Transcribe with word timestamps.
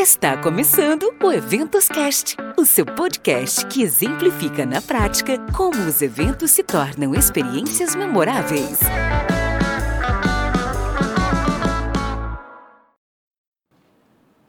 Está 0.00 0.34
começando 0.34 1.14
o 1.22 1.30
Eventos 1.30 1.86
Cast, 1.86 2.34
o 2.56 2.64
seu 2.64 2.86
podcast 2.86 3.66
que 3.66 3.82
exemplifica 3.82 4.64
na 4.64 4.80
prática 4.80 5.38
como 5.52 5.76
os 5.76 6.00
eventos 6.00 6.52
se 6.52 6.62
tornam 6.62 7.14
experiências 7.14 7.94
memoráveis. 7.94 8.78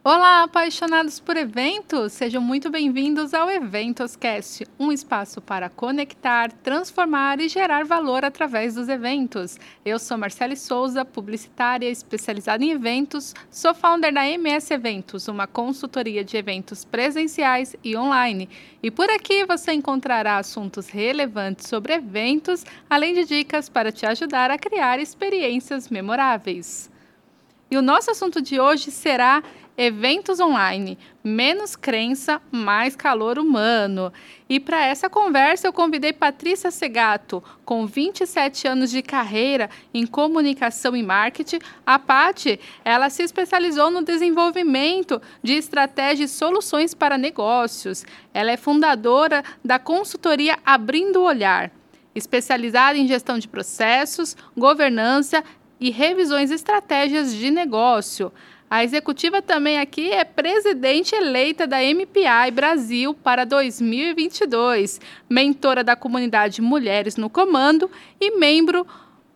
Olá, 0.04 0.42
apaixonados 0.42 1.20
por 1.20 1.36
eventos! 1.36 2.12
Sejam 2.14 2.42
muito 2.42 2.68
bem-vindos 2.68 3.32
ao 3.32 3.48
Eventoscast, 3.48 4.66
um 4.76 4.90
espaço 4.90 5.40
para 5.40 5.68
conectar, 5.68 6.50
transformar 6.50 7.38
e 7.38 7.48
gerar 7.48 7.84
valor 7.84 8.24
através 8.24 8.74
dos 8.74 8.88
eventos. 8.88 9.60
Eu 9.84 10.00
sou 10.00 10.18
Marcele 10.18 10.56
Souza, 10.56 11.04
publicitária 11.04 11.88
especializada 11.88 12.64
em 12.64 12.72
eventos, 12.72 13.32
sou 13.48 13.72
founder 13.72 14.12
da 14.12 14.26
MS 14.26 14.74
Eventos, 14.74 15.28
uma 15.28 15.46
consultoria 15.46 16.24
de 16.24 16.36
eventos 16.36 16.84
presenciais 16.84 17.76
e 17.84 17.96
online. 17.96 18.48
E 18.82 18.90
por 18.90 19.08
aqui 19.08 19.44
você 19.46 19.72
encontrará 19.72 20.36
assuntos 20.36 20.88
relevantes 20.88 21.68
sobre 21.68 21.92
eventos, 21.92 22.64
além 22.90 23.14
de 23.14 23.24
dicas 23.24 23.68
para 23.68 23.92
te 23.92 24.04
ajudar 24.04 24.50
a 24.50 24.58
criar 24.58 24.98
experiências 24.98 25.88
memoráveis. 25.88 26.90
E 27.72 27.76
o 27.78 27.80
nosso 27.80 28.10
assunto 28.10 28.42
de 28.42 28.60
hoje 28.60 28.90
será 28.90 29.42
eventos 29.76 30.40
online, 30.40 30.98
menos 31.24 31.74
crença, 31.74 32.40
mais 32.50 32.94
calor 32.94 33.38
humano. 33.38 34.12
E 34.48 34.60
para 34.60 34.84
essa 34.84 35.08
conversa 35.08 35.66
eu 35.66 35.72
convidei 35.72 36.12
Patrícia 36.12 36.70
Segato, 36.70 37.42
com 37.64 37.86
27 37.86 38.68
anos 38.68 38.90
de 38.90 39.02
carreira 39.02 39.70
em 39.94 40.06
comunicação 40.06 40.94
e 40.94 41.02
marketing. 41.02 41.58
A 41.86 41.98
Pati, 41.98 42.60
ela 42.84 43.08
se 43.08 43.22
especializou 43.22 43.90
no 43.90 44.02
desenvolvimento 44.02 45.20
de 45.42 45.54
estratégias 45.54 46.30
e 46.30 46.34
soluções 46.34 46.92
para 46.92 47.16
negócios. 47.16 48.04
Ela 48.34 48.52
é 48.52 48.56
fundadora 48.56 49.42
da 49.64 49.78
consultoria 49.78 50.58
Abrindo 50.64 51.20
o 51.20 51.24
Olhar, 51.24 51.70
especializada 52.14 52.98
em 52.98 53.08
gestão 53.08 53.38
de 53.38 53.48
processos, 53.48 54.36
governança 54.56 55.42
e 55.80 55.90
revisões 55.90 56.50
estratégias 56.50 57.34
de 57.34 57.50
negócio. 57.50 58.32
A 58.72 58.82
executiva 58.82 59.42
também 59.42 59.78
aqui 59.78 60.10
é 60.12 60.24
presidente 60.24 61.14
eleita 61.14 61.66
da 61.66 61.82
MPI 61.82 62.50
Brasil 62.54 63.12
para 63.12 63.44
2022, 63.44 64.98
mentora 65.28 65.84
da 65.84 65.94
comunidade 65.94 66.62
Mulheres 66.62 67.16
no 67.16 67.28
Comando 67.28 67.90
e 68.18 68.34
membro 68.38 68.86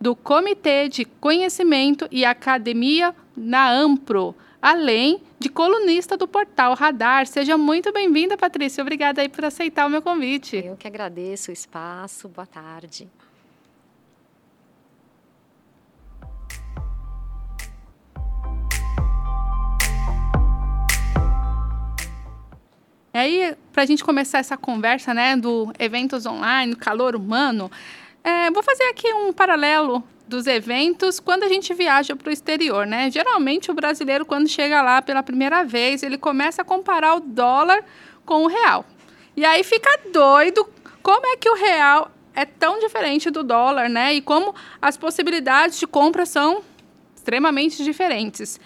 do 0.01 0.15
Comitê 0.15 0.89
de 0.89 1.05
Conhecimento 1.05 2.07
e 2.09 2.25
Academia 2.25 3.13
na 3.35 3.71
Ampro, 3.71 4.33
além 4.59 5.21
de 5.37 5.49
colunista 5.49 6.17
do 6.17 6.27
portal 6.27 6.73
Radar. 6.73 7.27
Seja 7.27 7.55
muito 7.59 7.93
bem-vinda, 7.93 8.35
Patrícia. 8.35 8.81
Obrigada 8.81 9.21
aí 9.21 9.29
por 9.29 9.45
aceitar 9.45 9.85
o 9.85 9.89
meu 9.91 10.01
convite. 10.01 10.57
Eu 10.65 10.75
que 10.75 10.87
agradeço 10.87 11.51
o 11.51 11.53
espaço. 11.53 12.27
Boa 12.27 12.47
tarde. 12.47 13.07
E 23.17 23.19
aí, 23.19 23.55
para 23.73 23.81
a 23.81 23.85
gente 23.87 24.03
começar 24.03 24.37
essa 24.37 24.55
conversa, 24.55 25.11
né, 25.11 25.35
do 25.35 25.73
eventos 25.79 26.27
online, 26.27 26.75
calor 26.75 27.15
humano, 27.15 27.71
é, 28.23 28.51
vou 28.51 28.61
fazer 28.61 28.83
aqui 28.83 29.11
um 29.11 29.33
paralelo 29.33 30.03
dos 30.27 30.45
eventos 30.45 31.19
quando 31.19 31.41
a 31.41 31.47
gente 31.47 31.73
viaja 31.73 32.15
para 32.15 32.29
o 32.29 32.31
exterior, 32.31 32.85
né? 32.85 33.09
Geralmente 33.09 33.71
o 33.71 33.73
brasileiro 33.73 34.23
quando 34.23 34.47
chega 34.47 34.83
lá 34.83 35.01
pela 35.01 35.23
primeira 35.23 35.63
vez, 35.63 36.03
ele 36.03 36.15
começa 36.15 36.61
a 36.61 36.65
comparar 36.65 37.15
o 37.15 37.19
dólar 37.19 37.83
com 38.23 38.43
o 38.43 38.47
real. 38.47 38.85
E 39.35 39.43
aí 39.43 39.63
fica 39.63 39.99
doido 40.13 40.69
como 41.01 41.25
é 41.25 41.37
que 41.37 41.49
o 41.49 41.55
real 41.55 42.11
é 42.35 42.45
tão 42.45 42.77
diferente 42.77 43.31
do 43.31 43.41
dólar, 43.41 43.89
né? 43.89 44.13
E 44.13 44.21
como 44.21 44.53
as 44.79 44.95
possibilidades 44.95 45.79
de 45.79 45.87
compra 45.87 46.23
são 46.23 46.61
extremamente 47.15 47.83
diferentes. 47.83 48.59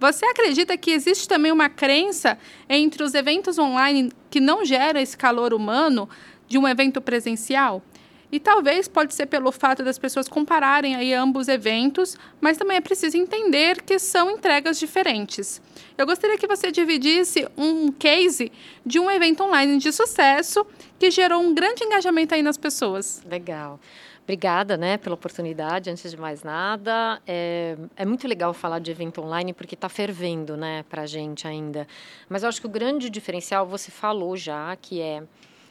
Você 0.00 0.24
acredita 0.26 0.76
que 0.76 0.92
existe 0.92 1.26
também 1.26 1.50
uma 1.50 1.68
crença 1.68 2.38
entre 2.68 3.02
os 3.02 3.14
eventos 3.14 3.58
online 3.58 4.12
que 4.30 4.38
não 4.38 4.64
gera 4.64 5.02
esse 5.02 5.16
calor 5.16 5.52
humano 5.52 6.08
de 6.46 6.56
um 6.56 6.68
evento 6.68 7.00
presencial? 7.00 7.82
E 8.30 8.38
talvez 8.38 8.86
pode 8.86 9.14
ser 9.14 9.26
pelo 9.26 9.50
fato 9.50 9.82
das 9.82 9.98
pessoas 9.98 10.28
compararem 10.28 10.94
aí 10.94 11.14
ambos 11.14 11.48
eventos, 11.48 12.16
mas 12.40 12.58
também 12.58 12.76
é 12.76 12.80
preciso 12.80 13.16
entender 13.16 13.82
que 13.82 13.98
são 13.98 14.30
entregas 14.30 14.78
diferentes. 14.78 15.60
Eu 15.96 16.06
gostaria 16.06 16.36
que 16.36 16.46
você 16.46 16.70
dividisse 16.70 17.48
um 17.56 17.90
case 17.90 18.52
de 18.84 19.00
um 19.00 19.10
evento 19.10 19.42
online 19.42 19.78
de 19.78 19.90
sucesso 19.90 20.64
que 20.98 21.10
gerou 21.10 21.42
um 21.42 21.54
grande 21.54 21.82
engajamento 21.82 22.34
aí 22.34 22.42
nas 22.42 22.58
pessoas. 22.58 23.22
Legal. 23.24 23.80
Obrigada, 24.28 24.76
né, 24.76 24.98
pela 24.98 25.14
oportunidade. 25.14 25.88
Antes 25.88 26.10
de 26.10 26.16
mais 26.18 26.42
nada, 26.42 27.18
é, 27.26 27.78
é 27.96 28.04
muito 28.04 28.28
legal 28.28 28.52
falar 28.52 28.78
de 28.78 28.90
evento 28.90 29.22
online 29.22 29.54
porque 29.54 29.74
está 29.74 29.88
fervendo, 29.88 30.54
né, 30.54 30.84
para 30.90 31.00
a 31.00 31.06
gente 31.06 31.48
ainda. 31.48 31.88
Mas 32.28 32.42
eu 32.42 32.50
acho 32.50 32.60
que 32.60 32.66
o 32.66 32.70
grande 32.70 33.08
diferencial 33.08 33.66
você 33.66 33.90
falou 33.90 34.36
já, 34.36 34.76
que 34.76 35.00
é 35.00 35.22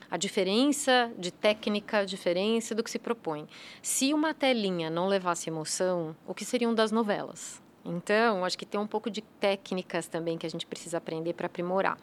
a 0.09 0.17
diferença 0.17 1.11
de 1.19 1.29
técnica, 1.29 1.99
a 1.99 2.05
diferença 2.05 2.73
do 2.73 2.81
que 2.81 2.89
se 2.89 2.97
propõe. 2.97 3.47
Se 3.79 4.11
uma 4.11 4.33
telinha 4.33 4.89
não 4.89 5.05
levasse 5.05 5.51
emoção, 5.51 6.15
o 6.25 6.33
que 6.33 6.43
seriam 6.43 6.73
das 6.73 6.91
novelas? 6.91 7.61
Então, 7.87 8.43
acho 8.43 8.57
que 8.57 8.65
tem 8.65 8.79
um 8.79 8.85
pouco 8.85 9.09
de 9.09 9.21
técnicas 9.21 10.07
também 10.07 10.37
que 10.37 10.45
a 10.45 10.49
gente 10.49 10.65
precisa 10.65 10.97
aprender 10.97 11.33
para 11.33 11.45
aprimorar. 11.45 11.97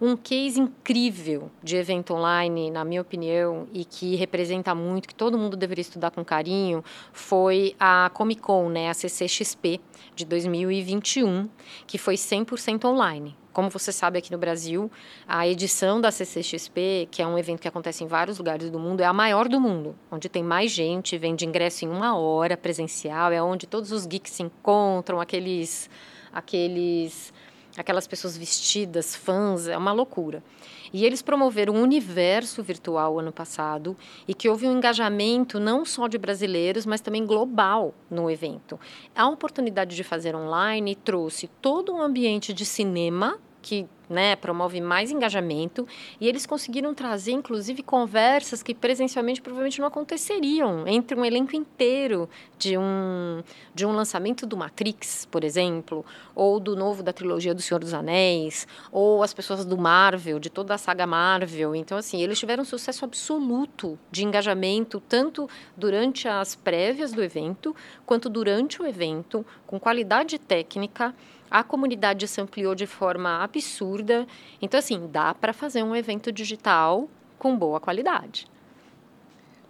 Um 0.00 0.16
case 0.16 0.60
incrível 0.60 1.50
de 1.62 1.76
evento 1.76 2.14
online, 2.14 2.70
na 2.70 2.84
minha 2.84 3.00
opinião, 3.00 3.68
e 3.72 3.84
que 3.84 4.16
representa 4.16 4.74
muito, 4.74 5.08
que 5.08 5.14
todo 5.14 5.38
mundo 5.38 5.56
deveria 5.56 5.82
estudar 5.82 6.10
com 6.10 6.24
carinho, 6.24 6.84
foi 7.12 7.76
a 7.78 8.10
Comic 8.12 8.40
Con, 8.40 8.68
né, 8.68 8.90
a 8.90 8.94
CCXP 8.94 9.80
de 10.16 10.24
2021, 10.24 11.48
que 11.86 11.96
foi 11.96 12.16
100% 12.16 12.84
online. 12.84 13.36
Como 13.52 13.68
você 13.68 13.90
sabe, 13.90 14.18
aqui 14.18 14.30
no 14.30 14.38
Brasil, 14.38 14.90
a 15.26 15.46
edição 15.46 16.00
da 16.00 16.12
CCXP, 16.12 17.08
que 17.10 17.20
é 17.20 17.26
um 17.26 17.36
evento 17.36 17.60
que 17.60 17.66
acontece 17.66 18.04
em 18.04 18.06
vários 18.06 18.38
lugares 18.38 18.70
do 18.70 18.78
mundo, 18.78 19.00
é 19.00 19.04
a 19.04 19.12
maior 19.12 19.48
do 19.48 19.60
mundo, 19.60 19.96
onde 20.10 20.28
tem 20.28 20.42
mais 20.42 20.70
gente, 20.70 21.18
vende 21.18 21.44
ingresso 21.44 21.84
em 21.84 21.88
uma 21.88 22.16
hora 22.16 22.56
presencial, 22.56 23.32
é 23.32 23.42
onde 23.42 23.66
todos 23.66 23.90
os 23.90 24.06
geeks 24.06 24.32
se 24.32 24.42
encontram, 24.44 25.20
aqueles, 25.20 25.90
aqueles, 26.32 27.32
aquelas 27.76 28.06
pessoas 28.06 28.36
vestidas, 28.36 29.16
fãs, 29.16 29.66
é 29.66 29.76
uma 29.76 29.92
loucura. 29.92 30.44
E 30.92 31.04
eles 31.04 31.22
promoveram 31.22 31.74
um 31.74 31.82
universo 31.82 32.62
virtual 32.62 33.18
ano 33.18 33.32
passado 33.32 33.96
e 34.26 34.34
que 34.34 34.48
houve 34.48 34.66
um 34.66 34.76
engajamento 34.76 35.60
não 35.60 35.84
só 35.84 36.08
de 36.08 36.18
brasileiros, 36.18 36.84
mas 36.84 37.00
também 37.00 37.24
global 37.24 37.94
no 38.10 38.30
evento. 38.30 38.78
A 39.14 39.28
oportunidade 39.28 39.94
de 39.94 40.02
fazer 40.02 40.34
online 40.34 40.94
trouxe 40.94 41.48
todo 41.60 41.92
um 41.92 42.02
ambiente 42.02 42.52
de 42.52 42.64
cinema 42.64 43.38
que 43.60 43.88
né, 44.10 44.34
promove 44.34 44.80
mais 44.80 45.12
engajamento 45.12 45.86
e 46.20 46.28
eles 46.28 46.44
conseguiram 46.44 46.92
trazer, 46.92 47.30
inclusive, 47.30 47.80
conversas 47.80 48.60
que 48.60 48.74
presencialmente 48.74 49.40
provavelmente 49.40 49.80
não 49.80 49.86
aconteceriam 49.86 50.84
entre 50.88 51.16
um 51.16 51.24
elenco 51.24 51.54
inteiro 51.54 52.28
de 52.58 52.76
um, 52.76 53.40
de 53.72 53.86
um 53.86 53.92
lançamento 53.92 54.44
do 54.44 54.56
Matrix, 54.56 55.26
por 55.30 55.44
exemplo, 55.44 56.04
ou 56.34 56.58
do 56.58 56.74
novo 56.74 57.04
da 57.04 57.12
trilogia 57.12 57.54
do 57.54 57.62
Senhor 57.62 57.78
dos 57.78 57.94
Anéis, 57.94 58.66
ou 58.90 59.22
as 59.22 59.32
pessoas 59.32 59.64
do 59.64 59.78
Marvel, 59.78 60.40
de 60.40 60.50
toda 60.50 60.74
a 60.74 60.78
saga 60.78 61.06
Marvel. 61.06 61.76
Então, 61.76 61.96
assim, 61.96 62.20
eles 62.20 62.38
tiveram 62.38 62.62
um 62.62 62.66
sucesso 62.66 63.04
absoluto 63.04 63.96
de 64.10 64.24
engajamento, 64.24 65.00
tanto 65.08 65.48
durante 65.76 66.26
as 66.26 66.56
prévias 66.56 67.12
do 67.12 67.22
evento, 67.22 67.76
quanto 68.04 68.28
durante 68.28 68.82
o 68.82 68.86
evento, 68.86 69.46
com 69.68 69.78
qualidade 69.78 70.36
técnica 70.36 71.14
a 71.50 71.62
comunidade 71.62 72.28
se 72.28 72.40
ampliou 72.40 72.74
de 72.74 72.86
forma 72.86 73.42
absurda. 73.42 74.26
Então, 74.62 74.78
assim, 74.78 75.08
dá 75.10 75.34
para 75.34 75.52
fazer 75.52 75.82
um 75.82 75.96
evento 75.96 76.30
digital 76.30 77.08
com 77.38 77.56
boa 77.56 77.80
qualidade. 77.80 78.46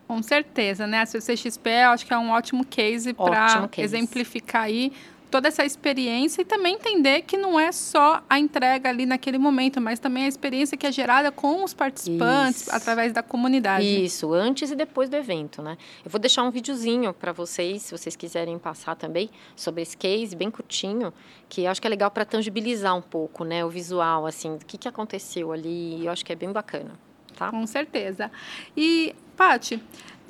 Com 0.06 0.22
certeza, 0.22 0.86
né? 0.86 1.02
A 1.02 1.06
CCXP 1.06 1.70
acho 1.84 2.04
que 2.04 2.12
é 2.12 2.18
um 2.18 2.30
ótimo 2.30 2.64
case 2.64 3.14
para 3.14 3.68
exemplificar 3.78 4.64
aí 4.64 4.92
toda 5.30 5.48
essa 5.48 5.64
experiência 5.64 6.42
e 6.42 6.44
também 6.44 6.74
entender 6.74 7.22
que 7.22 7.36
não 7.36 7.58
é 7.58 7.70
só 7.72 8.22
a 8.28 8.38
entrega 8.38 8.88
ali 8.88 9.06
naquele 9.06 9.38
momento, 9.38 9.80
mas 9.80 9.98
também 9.98 10.24
a 10.24 10.28
experiência 10.28 10.76
que 10.76 10.86
é 10.86 10.92
gerada 10.92 11.30
com 11.30 11.62
os 11.62 11.72
participantes 11.72 12.62
Isso. 12.62 12.74
através 12.74 13.12
da 13.12 13.22
comunidade. 13.22 13.84
Isso, 13.84 14.32
antes 14.34 14.70
e 14.70 14.74
depois 14.74 15.08
do 15.08 15.16
evento, 15.16 15.62
né? 15.62 15.78
Eu 16.04 16.10
vou 16.10 16.20
deixar 16.20 16.42
um 16.42 16.50
videozinho 16.50 17.14
para 17.14 17.32
vocês, 17.32 17.82
se 17.82 17.92
vocês 17.92 18.16
quiserem 18.16 18.58
passar 18.58 18.96
também 18.96 19.30
sobre 19.54 19.82
esse 19.82 19.96
case, 19.96 20.34
bem 20.34 20.50
curtinho, 20.50 21.12
que 21.48 21.62
eu 21.62 21.70
acho 21.70 21.80
que 21.80 21.86
é 21.86 21.90
legal 21.90 22.10
para 22.10 22.24
tangibilizar 22.24 22.96
um 22.96 23.02
pouco, 23.02 23.44
né, 23.44 23.64
o 23.64 23.70
visual 23.70 24.26
assim, 24.26 24.56
do 24.56 24.64
que 24.64 24.76
que 24.76 24.88
aconteceu 24.88 25.52
ali, 25.52 26.04
eu 26.04 26.10
acho 26.10 26.24
que 26.24 26.32
é 26.32 26.36
bem 26.36 26.50
bacana. 26.52 26.92
Tá? 27.36 27.50
Com 27.50 27.66
certeza. 27.66 28.30
E, 28.76 29.14
Pati, 29.36 29.82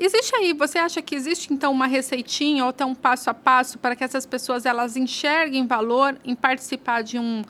Existe 0.02 0.34
aí, 0.34 0.54
você 0.54 0.78
acha 0.78 1.02
que 1.02 1.14
existe 1.14 1.52
então 1.52 1.70
uma 1.70 1.86
receitinha 1.86 2.64
ou 2.64 2.70
até 2.70 2.86
um 2.86 2.94
passo 2.94 3.28
a 3.28 3.34
passo 3.34 3.78
para 3.78 3.94
que 3.94 4.02
essas 4.02 4.24
pessoas 4.24 4.64
elas 4.64 4.96
enxerguem 4.96 5.66
valor 5.66 6.16
em 6.24 6.34
participar 6.34 7.02
de 7.02 7.18
um 7.18 7.42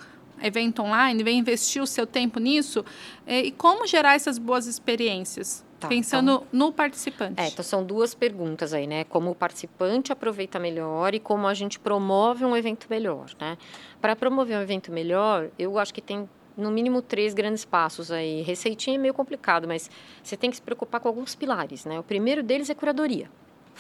evento 0.43 0.83
online, 0.83 1.23
vem 1.23 1.39
investir 1.39 1.81
o 1.81 1.87
seu 1.87 2.05
tempo 2.05 2.41
nisso, 2.41 2.85
é, 3.25 3.41
e 3.41 3.53
como 3.53 3.87
gerar 3.87 4.15
essas 4.15 4.37
boas 4.37 4.67
experiências? 4.67 5.65
Tá, 5.79 5.87
Pensando 5.87 6.33
então, 6.33 6.47
no 6.53 6.73
participante. 6.73 7.41
É, 7.41 7.49
então 7.49 7.65
são 7.65 7.85
duas 7.85 8.15
perguntas 8.15 8.75
aí, 8.75 8.87
né? 8.87 9.05
Como 9.05 9.31
o 9.31 9.35
participante 9.35 10.13
aproveita 10.13 10.59
melhor 10.59 11.15
e 11.15 11.21
como 11.21 11.47
a 11.47 11.55
gente 11.55 11.79
promove 11.79 12.45
um 12.45 12.57
evento 12.57 12.87
melhor, 12.91 13.27
né? 13.39 13.57
Para 14.01 14.17
promover 14.17 14.59
um 14.59 14.61
evento 14.61 14.91
melhor, 14.91 15.51
eu 15.59 15.79
acho 15.79 15.95
que 15.95 16.03
tem 16.03 16.29
no 16.61 16.71
mínimo 16.71 17.03
três 17.03 17.35
grandes 17.35 17.65
passos 17.65 18.11
aí. 18.11 18.43
Receitinha 18.43 18.97
é 18.97 18.99
meio 18.99 19.15
complicado, 19.15 19.67
mas 19.67 19.91
você 20.23 20.37
tem 20.37 20.51
que 20.51 20.57
se 20.57 20.63
preocupar 20.63 21.01
com 21.01 21.09
alguns 21.09 21.35
pilares, 21.35 21.85
né? 21.85 21.99
O 21.99 22.03
primeiro 22.03 22.43
deles 22.43 22.71
é 22.71 22.75
curadoria 22.75 23.29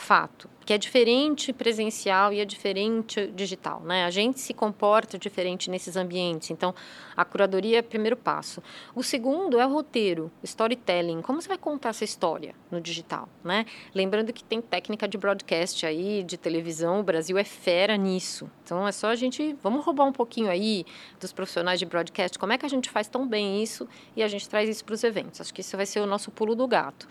fato, 0.00 0.48
que 0.70 0.74
é 0.74 0.78
diferente 0.78 1.52
presencial 1.52 2.32
e 2.32 2.38
é 2.38 2.44
diferente 2.44 3.26
digital, 3.34 3.80
né? 3.80 4.04
A 4.04 4.10
gente 4.10 4.38
se 4.38 4.54
comporta 4.54 5.18
diferente 5.18 5.68
nesses 5.68 5.96
ambientes, 5.96 6.52
então 6.52 6.72
a 7.16 7.24
curadoria 7.24 7.78
é 7.78 7.80
o 7.80 7.82
primeiro 7.82 8.16
passo. 8.16 8.62
O 8.94 9.02
segundo 9.02 9.58
é 9.58 9.66
o 9.66 9.68
roteiro, 9.68 10.30
storytelling, 10.44 11.22
como 11.22 11.42
você 11.42 11.48
vai 11.48 11.58
contar 11.58 11.88
essa 11.88 12.04
história 12.04 12.54
no 12.70 12.80
digital, 12.80 13.28
né? 13.42 13.66
Lembrando 13.92 14.32
que 14.32 14.44
tem 14.44 14.60
técnica 14.60 15.08
de 15.08 15.18
broadcast 15.18 15.84
aí, 15.84 16.22
de 16.22 16.36
televisão, 16.36 17.00
o 17.00 17.02
Brasil 17.02 17.36
é 17.36 17.42
fera 17.42 17.96
nisso. 17.96 18.48
Então 18.62 18.86
é 18.86 18.92
só 18.92 19.08
a 19.08 19.16
gente, 19.16 19.56
vamos 19.60 19.84
roubar 19.84 20.04
um 20.04 20.12
pouquinho 20.12 20.48
aí 20.48 20.86
dos 21.18 21.32
profissionais 21.32 21.80
de 21.80 21.86
broadcast, 21.86 22.38
como 22.38 22.52
é 22.52 22.58
que 22.58 22.64
a 22.64 22.68
gente 22.70 22.88
faz 22.88 23.08
tão 23.08 23.26
bem 23.26 23.60
isso 23.60 23.88
e 24.14 24.22
a 24.22 24.28
gente 24.28 24.48
traz 24.48 24.68
isso 24.68 24.84
para 24.84 24.94
os 24.94 25.02
eventos. 25.02 25.40
Acho 25.40 25.52
que 25.52 25.62
isso 25.62 25.76
vai 25.76 25.84
ser 25.84 25.98
o 25.98 26.06
nosso 26.06 26.30
pulo 26.30 26.54
do 26.54 26.68
gato. 26.68 27.08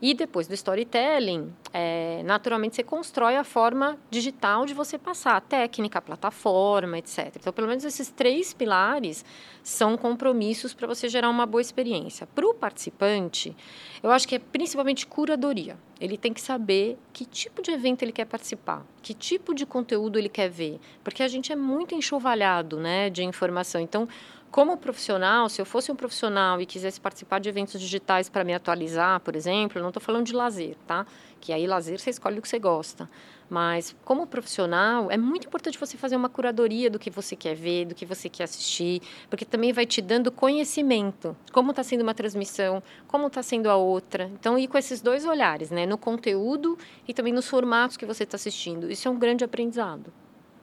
E 0.00 0.14
depois 0.14 0.48
do 0.48 0.54
storytelling, 0.54 1.52
é, 1.74 2.22
naturalmente 2.24 2.74
você 2.74 2.82
constrói 3.02 3.36
a 3.36 3.42
forma 3.42 3.98
digital 4.08 4.64
de 4.64 4.72
você 4.72 4.96
passar, 4.96 5.36
a 5.36 5.40
técnica, 5.40 5.98
a 5.98 6.02
plataforma, 6.02 6.98
etc. 6.98 7.34
Então, 7.34 7.52
pelo 7.52 7.66
menos 7.66 7.84
esses 7.84 8.08
três 8.10 8.54
pilares 8.54 9.24
são 9.60 9.96
compromissos 9.96 10.72
para 10.72 10.86
você 10.86 11.08
gerar 11.08 11.28
uma 11.28 11.44
boa 11.44 11.60
experiência. 11.60 12.28
Para 12.28 12.46
o 12.46 12.54
participante, 12.54 13.56
eu 14.04 14.12
acho 14.12 14.28
que 14.28 14.36
é 14.36 14.38
principalmente 14.38 15.04
curadoria. 15.04 15.76
Ele 16.00 16.16
tem 16.16 16.32
que 16.32 16.40
saber 16.40 16.96
que 17.12 17.24
tipo 17.24 17.60
de 17.60 17.72
evento 17.72 18.02
ele 18.02 18.12
quer 18.12 18.24
participar, 18.24 18.86
que 19.02 19.14
tipo 19.14 19.52
de 19.52 19.66
conteúdo 19.66 20.16
ele 20.16 20.28
quer 20.28 20.48
ver, 20.48 20.78
porque 21.02 21.24
a 21.24 21.28
gente 21.28 21.50
é 21.50 21.56
muito 21.56 21.96
enxovalhado, 21.96 22.76
né, 22.76 23.10
de 23.10 23.24
informação. 23.24 23.80
Então, 23.80 24.08
como 24.52 24.76
profissional, 24.76 25.48
se 25.48 25.62
eu 25.62 25.64
fosse 25.64 25.90
um 25.90 25.96
profissional 25.96 26.60
e 26.60 26.66
quisesse 26.66 27.00
participar 27.00 27.40
de 27.40 27.48
eventos 27.48 27.80
digitais 27.80 28.28
para 28.28 28.44
me 28.44 28.52
atualizar, 28.52 29.18
por 29.20 29.34
exemplo, 29.34 29.80
não 29.80 29.88
estou 29.88 30.00
falando 30.00 30.26
de 30.26 30.34
lazer, 30.34 30.76
tá? 30.86 31.06
Que 31.40 31.54
aí 31.54 31.66
lazer 31.66 31.98
você 31.98 32.10
escolhe 32.10 32.38
o 32.38 32.42
que 32.42 32.48
você 32.48 32.58
gosta. 32.58 33.08
Mas 33.48 33.96
como 34.04 34.26
profissional, 34.26 35.10
é 35.10 35.16
muito 35.16 35.46
importante 35.46 35.78
você 35.78 35.96
fazer 35.96 36.16
uma 36.16 36.28
curadoria 36.28 36.90
do 36.90 36.98
que 36.98 37.08
você 37.08 37.34
quer 37.34 37.54
ver, 37.54 37.86
do 37.86 37.94
que 37.94 38.04
você 38.04 38.28
quer 38.28 38.44
assistir, 38.44 39.00
porque 39.30 39.46
também 39.46 39.72
vai 39.72 39.86
te 39.86 40.02
dando 40.02 40.30
conhecimento. 40.30 41.34
Como 41.50 41.70
está 41.70 41.82
sendo 41.82 42.02
uma 42.02 42.12
transmissão, 42.14 42.82
como 43.08 43.28
está 43.28 43.42
sendo 43.42 43.70
a 43.70 43.76
outra. 43.76 44.30
Então, 44.38 44.58
ir 44.58 44.68
com 44.68 44.76
esses 44.76 45.00
dois 45.00 45.24
olhares, 45.24 45.70
né? 45.70 45.86
No 45.86 45.96
conteúdo 45.96 46.76
e 47.08 47.14
também 47.14 47.32
nos 47.32 47.48
formatos 47.48 47.96
que 47.96 48.04
você 48.04 48.24
está 48.24 48.36
assistindo. 48.36 48.90
Isso 48.90 49.08
é 49.08 49.10
um 49.10 49.18
grande 49.18 49.44
aprendizado. 49.44 50.12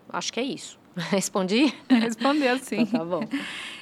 Acho 0.08 0.32
que 0.32 0.40
é 0.40 0.44
isso. 0.44 0.80
Respondi? 1.10 1.74
Respondeu, 1.90 2.58
sim. 2.60 2.82
Então, 2.82 3.00
tá 3.00 3.06
bom. 3.06 3.22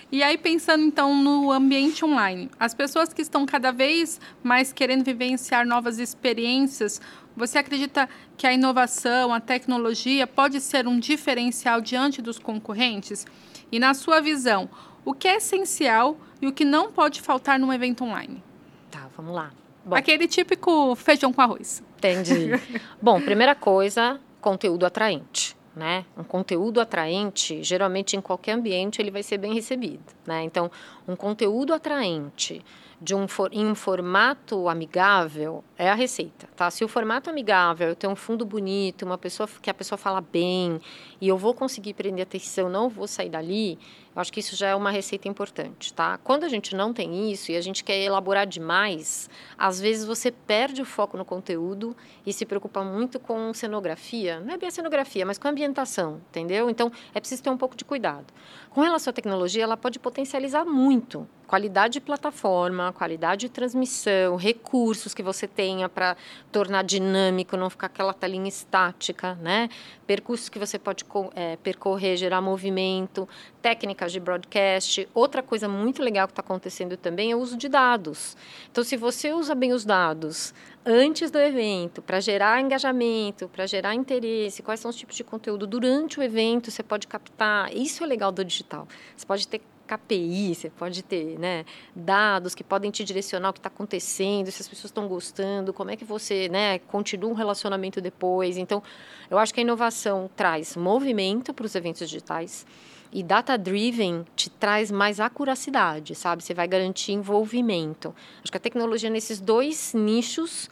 E 0.09 0.23
aí, 0.23 0.37
pensando 0.37 0.83
então 0.83 1.13
no 1.21 1.51
ambiente 1.51 2.05
online, 2.05 2.49
as 2.57 2.73
pessoas 2.73 3.11
que 3.11 3.21
estão 3.21 3.45
cada 3.45 3.71
vez 3.73 4.21
mais 4.41 4.71
querendo 4.71 5.03
vivenciar 5.03 5.65
novas 5.65 5.99
experiências, 5.99 7.01
você 7.35 7.57
acredita 7.57 8.07
que 8.37 8.47
a 8.47 8.53
inovação, 8.53 9.33
a 9.33 9.41
tecnologia 9.41 10.25
pode 10.25 10.61
ser 10.61 10.87
um 10.87 10.97
diferencial 10.97 11.81
diante 11.81 12.21
dos 12.21 12.39
concorrentes? 12.39 13.27
E 13.69 13.79
na 13.79 13.93
sua 13.93 14.21
visão, 14.21 14.69
o 15.03 15.13
que 15.13 15.27
é 15.27 15.35
essencial 15.35 16.17
e 16.41 16.47
o 16.47 16.53
que 16.53 16.63
não 16.63 16.89
pode 16.89 17.21
faltar 17.21 17.59
num 17.59 17.73
evento 17.73 18.05
online? 18.05 18.41
Tá, 18.89 19.09
vamos 19.17 19.35
lá. 19.35 19.51
Bom, 19.83 19.95
Aquele 19.95 20.25
típico 20.25 20.95
feijão 20.95 21.33
com 21.33 21.41
arroz. 21.41 21.83
Entendi. 21.97 22.51
Bom, 23.01 23.19
primeira 23.21 23.53
coisa, 23.53 24.21
conteúdo 24.39 24.85
atraente 24.85 25.56
né? 25.77 26.05
Um 26.17 26.23
conteúdo 26.23 26.81
atraente, 26.81 27.63
geralmente 27.63 28.17
em 28.17 28.21
qualquer 28.21 28.53
ambiente 28.53 29.01
ele 29.01 29.11
vai 29.11 29.23
ser 29.23 29.37
bem 29.37 29.53
recebido, 29.53 30.03
né? 30.25 30.43
Então, 30.43 30.69
um 31.07 31.15
conteúdo 31.15 31.73
atraente 31.73 32.61
de 32.99 33.13
um 33.13 33.27
for, 33.27 33.49
em 33.53 33.65
um 33.65 33.75
formato 33.75 34.67
amigável 34.67 35.63
é 35.77 35.89
a 35.89 35.93
receita, 35.93 36.49
tá? 36.55 36.71
Se 36.71 36.83
o 36.83 36.87
formato 36.87 37.29
amigável, 37.29 37.89
eu 37.89 37.95
tenho 37.95 38.11
um 38.11 38.15
fundo 38.15 38.43
bonito, 38.43 39.05
uma 39.05 39.17
pessoa 39.17 39.47
que 39.61 39.69
a 39.69 39.73
pessoa 39.73 39.97
fala 39.97 40.19
bem 40.19 40.81
e 41.21 41.27
eu 41.27 41.37
vou 41.37 41.53
conseguir 41.53 41.93
prender 41.93 42.23
atenção, 42.23 42.69
não 42.69 42.89
vou 42.89 43.07
sair 43.07 43.29
dali, 43.29 43.77
eu 44.15 44.21
acho 44.21 44.33
que 44.33 44.39
isso 44.39 44.55
já 44.55 44.69
é 44.69 44.75
uma 44.75 44.89
receita 44.89 45.27
importante, 45.27 45.93
tá? 45.93 46.17
Quando 46.17 46.43
a 46.43 46.49
gente 46.49 46.75
não 46.75 46.91
tem 46.91 47.31
isso 47.31 47.51
e 47.51 47.55
a 47.55 47.61
gente 47.61 47.83
quer 47.83 47.99
elaborar 47.99 48.47
demais, 48.47 49.29
às 49.55 49.79
vezes 49.79 50.03
você 50.03 50.31
perde 50.31 50.81
o 50.81 50.85
foco 50.85 51.15
no 51.15 51.23
conteúdo 51.23 51.95
e 52.25 52.33
se 52.33 52.43
preocupa 52.43 52.83
muito 52.83 53.19
com 53.19 53.53
cenografia, 53.53 54.39
não 54.39 54.55
é 54.55 54.57
bem 54.57 54.69
a 54.69 54.71
cenografia, 54.71 55.23
mas 55.23 55.37
com 55.37 55.47
a 55.47 55.51
ambientação, 55.51 56.19
entendeu? 56.31 56.67
Então, 56.67 56.91
é 57.13 57.19
preciso 57.19 57.43
ter 57.43 57.51
um 57.51 57.57
pouco 57.57 57.77
de 57.77 57.85
cuidado. 57.85 58.33
Com 58.71 58.81
relação 58.81 59.11
à 59.11 59.13
tecnologia, 59.13 59.63
ela 59.63 59.77
pode 59.77 59.99
potencializar 59.99 60.65
muito 60.65 61.27
qualidade 61.47 61.93
de 61.93 62.01
plataforma, 62.01 62.86
qualidade 62.93 63.41
de 63.41 63.49
transmissão, 63.49 64.35
recursos 64.35 65.13
que 65.13 65.23
você 65.23 65.47
tenha 65.47 65.87
para 65.87 66.17
tornar 66.51 66.83
dinâmico, 66.83 67.57
não 67.57 67.69
ficar 67.69 67.87
aquela 67.87 68.13
telinha 68.13 68.47
estática, 68.47 69.35
né? 69.35 69.69
Percursos 70.05 70.49
que 70.49 70.59
você 70.59 70.79
pode 70.79 71.05
é, 71.35 71.55
percorrer, 71.57 72.17
gerar 72.17 72.41
movimento, 72.41 73.27
técnicas 73.61 74.11
de 74.11 74.19
broadcast. 74.19 75.07
Outra 75.13 75.43
coisa 75.43 75.67
muito 75.67 76.01
legal 76.01 76.27
que 76.27 76.31
está 76.31 76.41
acontecendo 76.41 76.95
também 76.97 77.31
é 77.31 77.35
o 77.35 77.39
uso 77.39 77.57
de 77.57 77.67
dados. 77.67 78.35
Então, 78.71 78.83
se 78.83 78.95
você 78.95 79.33
usa 79.33 79.53
bem 79.53 79.73
os 79.73 79.83
dados 79.85 80.53
antes 80.85 81.29
do 81.29 81.37
evento, 81.37 82.01
para 82.01 82.21
gerar 82.21 82.61
engajamento, 82.61 83.49
para 83.49 83.65
gerar 83.65 83.93
interesse, 83.93 84.63
quais 84.63 84.79
são 84.79 84.89
os 84.89 84.95
tipos 84.95 85.15
de 85.15 85.23
conteúdo 85.23 85.67
durante 85.67 86.19
o 86.19 86.23
evento, 86.23 86.71
você 86.71 86.81
pode 86.81 87.07
captar. 87.07 87.75
Isso 87.75 88.03
é 88.03 88.07
legal 88.07 88.31
do 88.31 88.43
digital. 88.43 88.87
Você 89.15 89.25
pode 89.25 89.47
ter 89.47 89.61
KPI, 89.87 90.53
você 90.53 90.69
pode 90.69 91.01
ter 91.01 91.39
né, 91.39 91.65
dados 91.95 92.53
que 92.53 92.63
podem 92.63 92.91
te 92.91 93.03
direcionar 93.03 93.49
o 93.49 93.53
que 93.53 93.59
está 93.59 93.69
acontecendo, 93.69 94.51
se 94.51 94.61
as 94.61 94.67
pessoas 94.67 94.91
estão 94.91 95.07
gostando, 95.07 95.73
como 95.73 95.89
é 95.89 95.95
que 95.95 96.03
você 96.03 96.49
né, 96.49 96.79
continua 96.79 97.31
um 97.31 97.33
relacionamento 97.33 98.01
depois. 98.01 98.57
Então, 98.57 98.83
eu 99.29 99.37
acho 99.37 99.53
que 99.53 99.59
a 99.59 99.63
inovação 99.63 100.29
traz 100.35 100.75
movimento 100.75 101.53
para 101.53 101.65
os 101.65 101.73
eventos 101.73 101.99
digitais 101.99 102.65
e 103.11 103.23
data-driven 103.23 104.25
te 104.35 104.49
traz 104.49 104.91
mais 104.91 105.19
acuracidade, 105.19 106.13
sabe? 106.13 106.43
Você 106.43 106.53
vai 106.53 106.67
garantir 106.67 107.13
envolvimento. 107.13 108.13
Acho 108.43 108.51
que 108.51 108.57
a 108.57 108.61
tecnologia 108.61 109.09
nesses 109.09 109.39
dois 109.39 109.93
nichos 109.93 110.69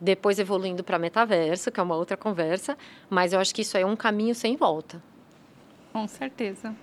depois 0.00 0.38
evoluindo 0.38 0.84
para 0.84 0.98
metaverso, 0.98 1.70
que 1.70 1.80
é 1.80 1.82
uma 1.82 1.96
outra 1.96 2.16
conversa, 2.16 2.76
mas 3.10 3.32
eu 3.32 3.40
acho 3.40 3.54
que 3.54 3.62
isso 3.62 3.76
é 3.76 3.84
um 3.84 3.96
caminho 3.96 4.34
sem 4.34 4.56
volta. 4.56 5.02
Com 5.92 6.06
certeza. 6.06 6.74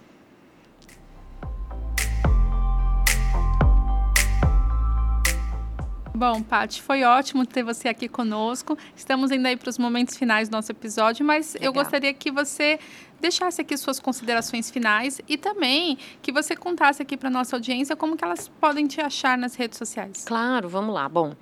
Bom, 6.16 6.42
Paty, 6.42 6.82
foi 6.82 7.04
ótimo 7.04 7.46
ter 7.46 7.62
você 7.62 7.90
aqui 7.90 8.08
conosco. 8.08 8.78
Estamos 8.96 9.32
indo 9.32 9.46
aí 9.46 9.58
para 9.58 9.70
os 9.70 9.78
momentos 9.78 10.16
finais 10.16 10.48
do 10.48 10.54
nosso 10.54 10.72
episódio, 10.72 11.26
mas 11.26 11.56
Legal. 11.56 11.68
eu 11.68 11.74
gostaria 11.74 12.14
que 12.14 12.32
você 12.32 12.80
deixasse 13.20 13.62
aqui 13.62 13.78
suas 13.78 14.00
considerações 14.00 14.70
finais 14.70 15.22
e 15.28 15.38
também 15.38 15.98
que 16.22 16.32
você 16.32 16.56
contasse 16.56 17.02
aqui 17.02 17.18
para 17.18 17.30
nossa 17.30 17.56
audiência 17.56 17.96
como 17.96 18.16
que 18.16 18.24
elas 18.24 18.48
podem 18.60 18.88
te 18.88 19.02
achar 19.02 19.38
nas 19.38 19.56
redes 19.56 19.78
sociais. 19.78 20.26
Claro, 20.26 20.70
vamos 20.70 20.94
lá. 20.94 21.08
Bom, 21.08 21.36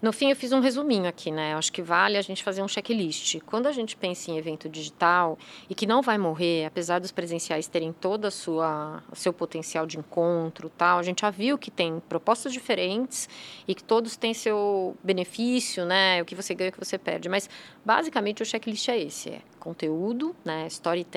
no 0.00 0.12
fim, 0.12 0.30
eu 0.30 0.36
fiz 0.36 0.52
um 0.52 0.60
resuminho 0.60 1.08
aqui, 1.08 1.30
né? 1.30 1.54
Eu 1.54 1.58
acho 1.58 1.72
que 1.72 1.82
vale 1.82 2.16
a 2.18 2.22
gente 2.22 2.44
fazer 2.44 2.62
um 2.62 2.68
checklist. 2.68 3.40
Quando 3.46 3.66
a 3.66 3.72
gente 3.72 3.96
pensa 3.96 4.30
em 4.30 4.36
evento 4.36 4.68
digital 4.68 5.38
e 5.70 5.74
que 5.74 5.86
não 5.86 6.02
vai 6.02 6.18
morrer, 6.18 6.66
apesar 6.66 6.98
dos 6.98 7.10
presenciais 7.10 7.66
terem 7.66 7.92
todo 7.92 8.26
a 8.26 8.30
sua, 8.30 9.02
o 9.10 9.16
seu 9.16 9.32
potencial 9.32 9.86
de 9.86 9.98
encontro, 9.98 10.68
tal, 10.68 10.98
a 10.98 11.02
gente 11.02 11.22
já 11.22 11.30
viu 11.30 11.56
que 11.56 11.70
tem 11.70 12.00
propostas 12.08 12.52
diferentes 12.52 13.28
e 13.66 13.74
que 13.74 13.82
todos 13.82 14.16
têm 14.16 14.34
seu 14.34 14.96
benefício, 15.02 15.84
né? 15.86 16.20
O 16.20 16.24
que 16.24 16.34
você 16.34 16.54
ganha, 16.54 16.70
o 16.70 16.72
que 16.72 16.78
você 16.78 16.98
perde. 16.98 17.28
Mas 17.28 17.48
basicamente 17.84 18.42
o 18.42 18.46
checklist 18.46 18.88
é 18.88 18.98
esse: 18.98 19.30
é 19.30 19.40
conteúdo, 19.58 20.36
né? 20.44 20.66
Storytelling, 20.68 21.15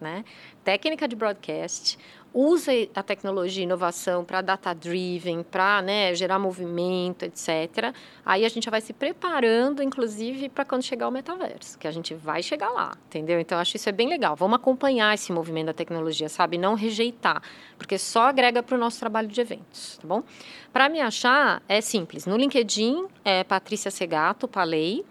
né? 0.00 0.24
Técnica 0.62 1.08
de 1.08 1.16
broadcast, 1.16 1.98
usa 2.34 2.72
a 2.96 3.02
tecnologia 3.02 3.62
e 3.62 3.64
inovação 3.64 4.24
para 4.24 4.40
data-driven, 4.40 5.44
para 5.44 5.80
né, 5.80 6.12
gerar 6.16 6.36
movimento, 6.40 7.22
etc. 7.22 7.94
Aí 8.26 8.44
a 8.44 8.48
gente 8.48 8.64
já 8.64 8.72
vai 8.72 8.80
se 8.80 8.92
preparando, 8.92 9.80
inclusive, 9.82 10.48
para 10.48 10.64
quando 10.64 10.82
chegar 10.82 11.06
o 11.06 11.12
metaverso, 11.12 11.78
que 11.78 11.86
a 11.86 11.92
gente 11.92 12.12
vai 12.12 12.42
chegar 12.42 12.70
lá, 12.70 12.96
entendeu? 13.06 13.38
Então, 13.38 13.56
acho 13.56 13.76
isso 13.76 13.88
é 13.88 13.92
bem 13.92 14.08
legal. 14.08 14.34
Vamos 14.34 14.56
acompanhar 14.56 15.14
esse 15.14 15.32
movimento 15.32 15.66
da 15.66 15.72
tecnologia, 15.72 16.28
sabe? 16.28 16.58
Não 16.58 16.74
rejeitar, 16.74 17.40
porque 17.78 17.96
só 17.96 18.22
agrega 18.22 18.64
para 18.64 18.74
o 18.74 18.78
nosso 18.78 18.98
trabalho 18.98 19.28
de 19.28 19.40
eventos, 19.40 19.98
tá 20.02 20.08
bom? 20.08 20.24
Para 20.72 20.88
me 20.88 21.00
achar, 21.00 21.62
é 21.68 21.80
simples. 21.80 22.26
No 22.26 22.36
LinkedIn, 22.36 23.06
é 23.24 23.44
Patrícia 23.44 23.92
Segato, 23.92 24.48
Palei. 24.48 25.04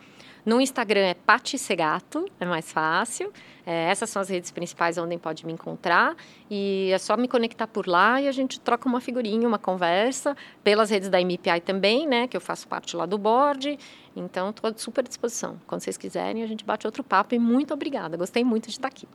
No 0.46 0.60
Instagram 0.60 1.00
é 1.02 1.14
Pati 1.14 1.58
Segato, 1.58 2.26
é 2.38 2.46
mais 2.46 2.70
fácil. 2.70 3.32
É, 3.66 3.90
essas 3.90 4.10
são 4.10 4.22
as 4.22 4.28
redes 4.28 4.52
principais 4.52 4.98
onde 4.98 5.18
pode 5.18 5.46
me 5.46 5.54
encontrar 5.54 6.18
e 6.52 6.90
é 6.92 6.98
só 6.98 7.16
me 7.16 7.30
conectar 7.30 7.66
por 7.66 7.88
lá 7.88 8.22
e 8.22 8.28
a 8.28 8.32
gente 8.32 8.60
troca 8.60 8.90
uma 8.90 9.00
figurinha, 9.00 9.48
uma 9.48 9.58
conversa 9.58 10.36
pelas 10.62 10.90
redes 10.90 11.08
da 11.08 11.18
MPI 11.22 11.62
também, 11.62 12.06
né, 12.06 12.28
que 12.28 12.36
eu 12.36 12.42
faço 12.42 12.68
parte 12.68 12.98
lá 12.98 13.06
do 13.06 13.18
board. 13.18 13.80
Então, 14.16 14.50
estou 14.50 14.70
à 14.70 14.74
super 14.76 15.08
disposição. 15.08 15.62
Quando 15.66 15.80
vocês 15.80 15.96
quiserem, 15.96 16.44
a 16.44 16.48
gente 16.48 16.66
bate 16.66 16.86
outro 16.86 17.06
papo 17.06 17.34
e 17.34 17.40
muito 17.40 17.74
obrigada. 17.74 18.18
Gostei 18.18 18.44
muito 18.44 18.66
de 18.66 18.72
estar 18.72 18.90
aqui. 18.90 19.08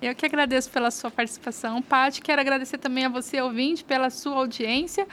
Eu 0.00 0.14
que 0.14 0.24
agradeço 0.24 0.70
pela 0.70 0.92
sua 0.92 1.10
participação, 1.10 1.82
Paty. 1.82 2.20
Quero 2.20 2.40
agradecer 2.40 2.78
também 2.78 3.04
a 3.04 3.08
você, 3.08 3.40
ouvinte, 3.40 3.82
pela 3.82 4.10
sua 4.10 4.36
audiência. 4.36 5.08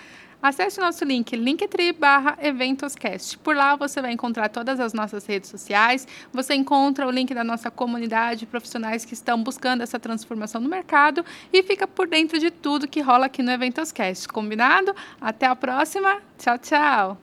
Acesse 0.46 0.80
nosso 0.80 1.04
link, 1.04 1.36
linktree 1.36 1.92
barra 1.92 2.38
eventoscast. 2.40 3.36
Por 3.40 3.56
lá 3.56 3.76
você 3.76 4.00
vai 4.00 4.12
encontrar 4.12 4.48
todas 4.48 4.80
as 4.80 4.94
nossas 4.94 5.26
redes 5.26 5.50
sociais, 5.50 6.08
você 6.32 6.54
encontra 6.54 7.08
o 7.08 7.10
link 7.10 7.34
da 7.34 7.44
nossa 7.44 7.72
comunidade, 7.72 8.46
profissionais 8.46 9.04
que 9.04 9.16
estão 9.16 9.42
buscando 9.42 9.82
essa 9.82 10.00
transformação 10.00 10.62
no 10.62 10.70
mercado 10.70 11.26
e 11.52 11.64
fica 11.64 11.88
por 11.88 12.08
dentro 12.08 12.38
de 12.38 12.52
tudo 12.52 12.88
que 12.88 13.02
rola 13.02 13.26
aqui 13.26 13.42
no 13.42 13.50
Eventoscast. 13.50 14.28
Combinado? 14.28 14.96
Até 15.20 15.48
a 15.48 15.56
próxima. 15.56 16.22
Tchau, 16.38 16.60
tchau. 16.60 17.18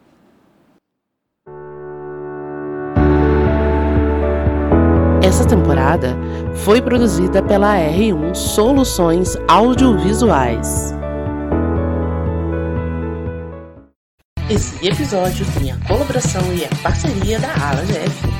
Essa 5.22 5.46
temporada 5.46 6.16
foi 6.64 6.82
produzida 6.82 7.40
pela 7.40 7.76
R1 7.76 8.34
Soluções 8.34 9.36
Audiovisuais. 9.46 11.01
Esse 14.52 14.86
episódio 14.86 15.46
tem 15.58 15.72
a 15.72 15.76
colaboração 15.88 16.42
e 16.52 16.62
a 16.66 16.68
parceria 16.82 17.38
da 17.40 17.54
Ala 17.54 17.82
GF. 17.86 18.31